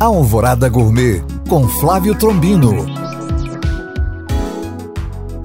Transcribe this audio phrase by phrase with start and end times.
[0.00, 2.86] Alvorada Gourmet com Flávio Trombino.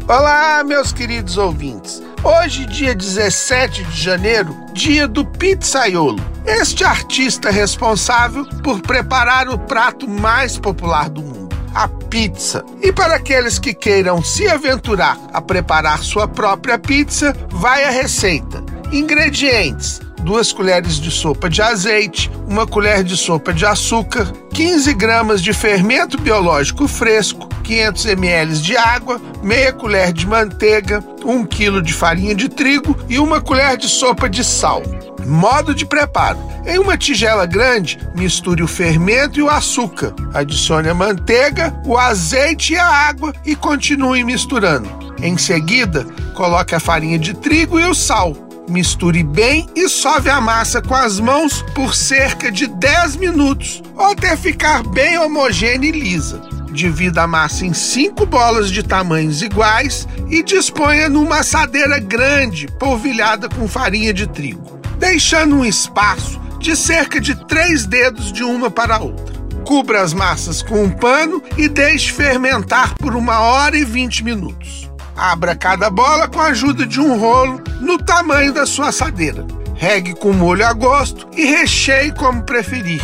[0.07, 2.01] Olá, meus queridos ouvintes.
[2.23, 6.23] Hoje, dia 17 de janeiro, dia do pizzaiolo.
[6.45, 12.63] Este artista responsável por preparar o prato mais popular do mundo, a pizza.
[12.81, 18.63] E para aqueles que queiram se aventurar a preparar sua própria pizza, vai a receita.
[18.93, 25.41] Ingredientes: 2 colheres de sopa de azeite, uma colher de sopa de açúcar, 15 gramas
[25.41, 31.93] de fermento biológico fresco, 500 ml de água, meia colher de manteiga, 1 kg de
[31.93, 34.81] farinha de trigo e uma colher de sopa de sal.
[35.27, 40.13] Modo de preparo: em uma tigela grande, misture o fermento e o açúcar.
[40.33, 44.89] Adicione a manteiga, o azeite e a água e continue misturando.
[45.21, 48.44] Em seguida, coloque a farinha de trigo e o sal.
[48.67, 54.35] Misture bem e sove a massa com as mãos por cerca de 10 minutos, até
[54.35, 56.41] ficar bem homogênea e lisa.
[56.71, 63.47] Divida a massa em cinco bolas de tamanhos iguais e disponha numa assadeira grande, polvilhada
[63.47, 68.95] com farinha de trigo, deixando um espaço de cerca de três dedos de uma para
[68.95, 69.35] a outra.
[69.63, 74.89] Cubra as massas com um pano e deixe fermentar por uma hora e 20 minutos.
[75.15, 79.45] Abra cada bola com a ajuda de um rolo no tamanho da sua assadeira.
[79.75, 83.01] Regue com molho a gosto e recheie como preferir.